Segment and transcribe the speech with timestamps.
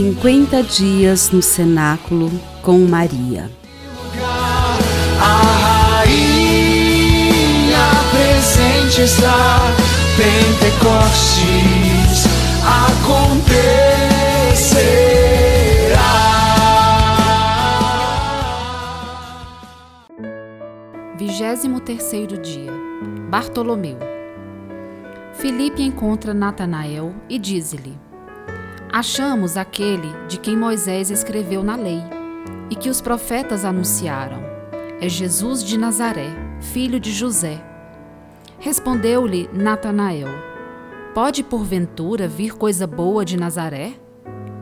[0.00, 2.30] 50 dias no cenáculo
[2.62, 3.50] com Maria.
[5.20, 7.36] A rainha
[8.10, 9.58] presente está,
[10.16, 11.44] Pentecostes
[12.64, 13.60] acontecerá.
[21.18, 22.72] Vigésimo terceiro dia
[23.28, 23.98] Bartolomeu
[25.34, 28.09] Filipe encontra Natanael e diz-lhe:
[28.92, 32.02] Achamos aquele de quem Moisés escreveu na lei
[32.68, 34.42] e que os profetas anunciaram.
[35.00, 36.28] É Jesus de Nazaré,
[36.60, 37.64] filho de José.
[38.58, 40.26] Respondeu-lhe Natanael:
[41.14, 43.92] Pode porventura vir coisa boa de Nazaré?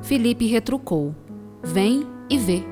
[0.00, 1.14] Filipe retrucou:
[1.62, 2.64] Vem e vê.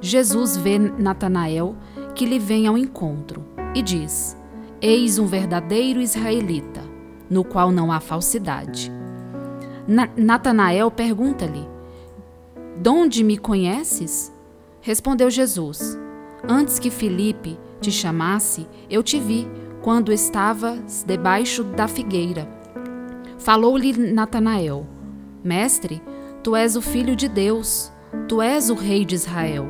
[0.00, 1.76] Jesus vê Natanael
[2.14, 4.36] que lhe vem ao encontro e diz:
[4.80, 6.80] Eis um verdadeiro israelita,
[7.28, 9.01] no qual não há falsidade.
[9.86, 11.66] Natanael pergunta-lhe:
[12.76, 14.32] Donde me conheces?
[14.80, 15.98] Respondeu Jesus:
[16.48, 19.48] Antes que Filipe te chamasse, eu te vi,
[19.82, 22.48] quando estavas debaixo da figueira.
[23.38, 24.86] Falou-lhe Natanael:
[25.42, 26.00] Mestre,
[26.42, 27.92] tu és o filho de Deus,
[28.28, 29.68] tu és o rei de Israel.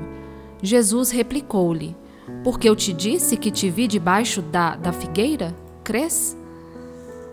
[0.63, 1.97] Jesus replicou-lhe:
[2.45, 5.55] Porque eu te disse que te vi debaixo da, da figueira?
[5.83, 6.37] Crês?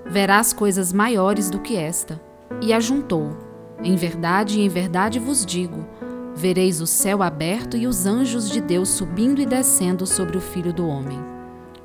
[0.06, 2.29] Verás coisas maiores do que esta.
[2.62, 3.38] E ajuntou:
[3.84, 5.86] Em verdade, em verdade vos digo:
[6.36, 10.74] vereis o céu aberto e os anjos de Deus subindo e descendo sobre o Filho
[10.74, 11.20] do Homem.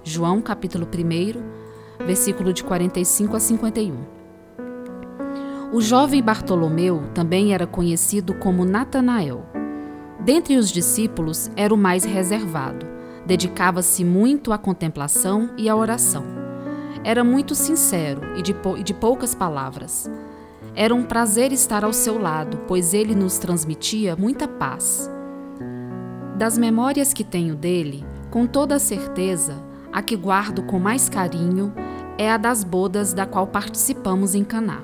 [0.02, 3.96] João capítulo 1, versículo de 45 a 51.
[5.72, 9.44] O jovem Bartolomeu também era conhecido como Natanael.
[10.20, 12.86] Dentre os discípulos era o mais reservado.
[13.26, 16.24] Dedicava-se muito à contemplação e à oração.
[17.02, 20.08] Era muito sincero e de, e de poucas palavras.
[20.77, 25.08] Era um prazer estar ao seu lado, pois ele nos transmitia muita paz.
[26.37, 29.54] Das memórias que tenho dele, com toda certeza,
[29.93, 31.72] a que guardo com mais carinho
[32.19, 34.82] é a das bodas da qual participamos em Caná.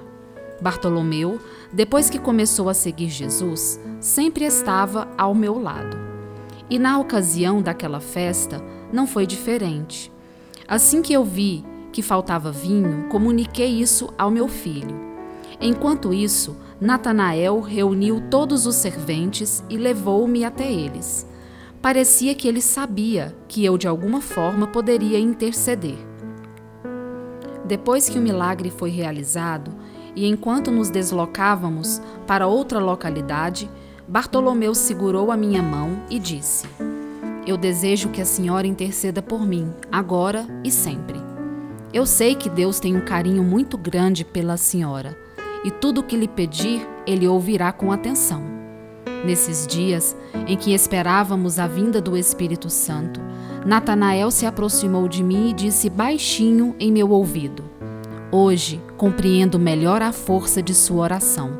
[0.63, 1.41] Bartolomeu,
[1.73, 5.97] depois que começou a seguir Jesus, sempre estava ao meu lado.
[6.69, 8.63] E na ocasião daquela festa
[8.93, 10.13] não foi diferente.
[10.69, 15.10] Assim que eu vi que faltava vinho, comuniquei isso ao meu filho.
[15.61, 21.27] Enquanto isso, Natanael reuniu todos os serventes e levou-me até eles.
[21.83, 25.99] Parecia que ele sabia que eu de alguma forma poderia interceder.
[27.67, 29.71] Depois que o milagre foi realizado,
[30.17, 33.71] e enquanto nos deslocávamos para outra localidade,
[34.09, 36.67] Bartolomeu segurou a minha mão e disse:
[37.47, 41.21] Eu desejo que a senhora interceda por mim, agora e sempre.
[41.93, 45.17] Eu sei que Deus tem um carinho muito grande pela senhora
[45.65, 48.43] e tudo o que lhe pedir, ele ouvirá com atenção.
[49.25, 50.17] Nesses dias
[50.47, 53.21] em que esperávamos a vinda do Espírito Santo,
[53.67, 57.65] Natanael se aproximou de mim e disse baixinho em meu ouvido:
[58.33, 61.51] Hoje compreendo melhor a força de sua oração.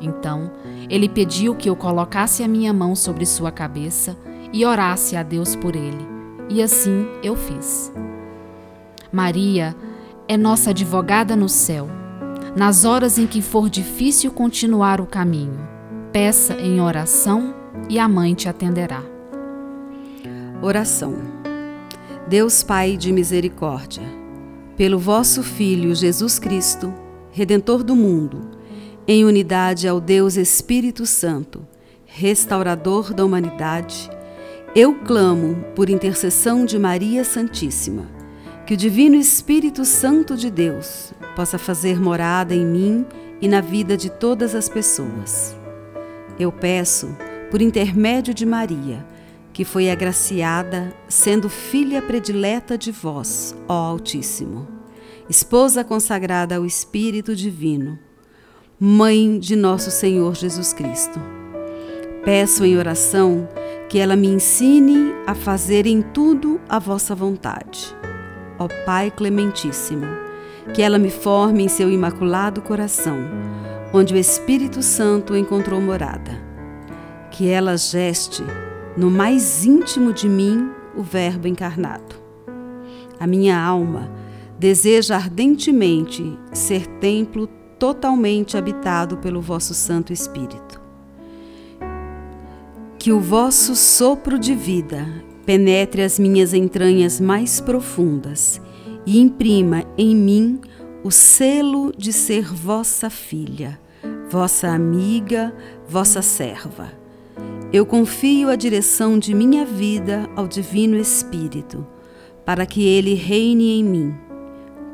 [0.00, 0.50] Então,
[0.88, 4.16] ele pediu que eu colocasse a minha mão sobre sua cabeça
[4.52, 6.06] e orasse a Deus por ele.
[6.48, 7.92] E assim eu fiz.
[9.12, 9.76] Maria
[10.26, 12.01] é nossa advogada no céu
[12.56, 15.68] nas horas em que for difícil continuar o caminho.
[16.12, 17.54] Peça em oração
[17.88, 19.02] e a mãe te atenderá.
[20.60, 21.14] Oração.
[22.28, 24.02] Deus Pai de misericórdia,
[24.76, 26.92] pelo vosso Filho Jesus Cristo,
[27.30, 28.50] Redentor do mundo,
[29.08, 31.66] em unidade ao Deus Espírito Santo,
[32.04, 34.10] restaurador da humanidade,
[34.74, 38.06] eu clamo por intercessão de Maria Santíssima,
[38.66, 43.06] que o Divino Espírito Santo de Deus possa fazer morada em mim
[43.40, 45.56] e na vida de todas as pessoas.
[46.38, 47.16] Eu peço,
[47.50, 49.04] por intermédio de Maria,
[49.52, 54.66] que foi agraciada, sendo filha predileta de vós, ó Altíssimo,
[55.28, 57.98] esposa consagrada ao Espírito Divino,
[58.78, 61.20] mãe de nosso Senhor Jesus Cristo.
[62.24, 63.48] Peço em oração
[63.88, 68.01] que ela me ensine a fazer em tudo a vossa vontade.
[68.62, 70.06] Ó Pai Clementíssimo,
[70.72, 73.18] que ela me forme em seu imaculado coração,
[73.92, 76.40] onde o Espírito Santo encontrou morada.
[77.32, 78.44] Que ela geste
[78.96, 82.14] no mais íntimo de mim o Verbo encarnado.
[83.18, 84.08] A minha alma
[84.56, 87.48] deseja ardentemente ser templo
[87.80, 90.80] totalmente habitado pelo vosso Santo Espírito.
[92.96, 98.60] Que o vosso sopro de vida penetre as minhas entranhas mais profundas
[99.04, 100.60] e imprima em mim
[101.04, 103.78] o selo de ser vossa filha,
[104.30, 105.52] vossa amiga,
[105.88, 106.92] vossa serva.
[107.72, 111.86] Eu confio a direção de minha vida ao Divino Espírito,
[112.44, 114.14] para que ele reine em mim,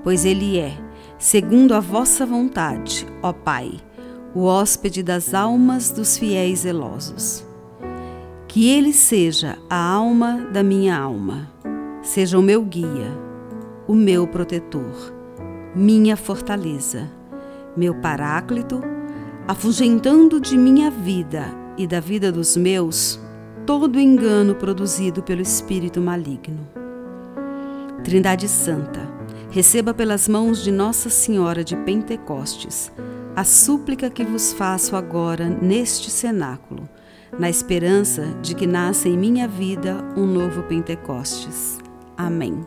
[0.02, 0.78] pois ele é,
[1.18, 3.72] segundo a vossa vontade, ó Pai,
[4.34, 7.47] o hóspede das almas dos fiéis zelosos.
[8.48, 11.48] Que ele seja a alma da minha alma,
[12.02, 13.12] seja o meu guia,
[13.86, 15.12] o meu protetor,
[15.74, 17.08] minha fortaleza,
[17.76, 18.82] meu paráclito
[19.48, 21.46] afugentando de minha vida
[21.78, 23.18] e da vida dos meus
[23.64, 26.68] todo engano produzido pelo espírito maligno.
[28.04, 29.00] Trindade Santa,
[29.50, 32.92] receba pelas mãos de Nossa Senhora de Pentecostes
[33.34, 36.86] a súplica que vos faço agora neste cenáculo,
[37.36, 41.78] na esperança de que nasça em minha vida um novo Pentecostes.
[42.16, 42.64] Amém.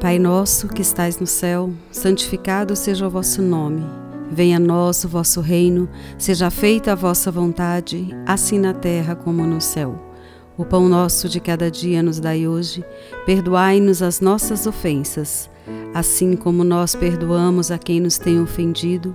[0.00, 3.84] Pai nosso que estais no céu, santificado seja o vosso nome.
[4.30, 5.88] Venha a nós o vosso reino,
[6.18, 10.12] seja feita a vossa vontade, assim na terra como no céu.
[10.56, 12.84] O pão nosso de cada dia nos dai hoje,
[13.24, 15.48] perdoai-nos as nossas ofensas,
[15.94, 19.14] assim como nós perdoamos a quem nos tem ofendido,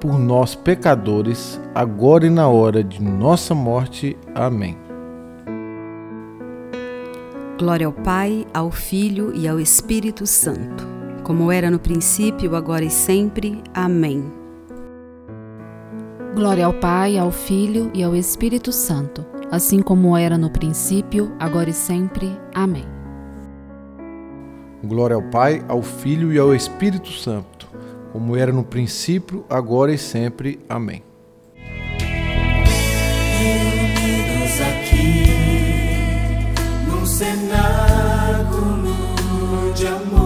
[0.00, 4.16] por nós, pecadores, agora e na hora de nossa morte.
[4.34, 4.76] Amém.
[7.58, 11.00] Glória ao Pai, ao Filho e ao Espírito Santo
[11.30, 13.62] como era no princípio, agora e sempre.
[13.72, 14.32] Amém.
[16.34, 21.70] Glória ao Pai, ao Filho e ao Espírito Santo, assim como era no princípio, agora
[21.70, 22.36] e sempre.
[22.52, 22.84] Amém.
[24.82, 27.68] Glória ao Pai, ao Filho e ao Espírito Santo,
[28.12, 30.60] como era no princípio, agora e sempre.
[30.68, 31.02] Amém.
[33.38, 35.24] Reunidos aqui
[36.86, 38.50] num cenário
[39.74, 40.19] de amor.